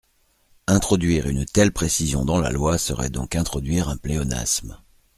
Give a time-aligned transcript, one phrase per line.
[0.65, 4.81] Introduire une telle précision dans la loi serait donc introduire un pléonasme.